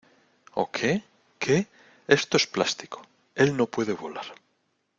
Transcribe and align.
¿Oh, 0.55 0.71
qué?¿ 0.71 1.03
qué? 1.37 1.67
esto 2.07 2.35
es 2.37 2.47
plástico. 2.47 3.05
él 3.35 3.55
no 3.55 3.67
puede 3.67 3.93
volar. 3.93 4.25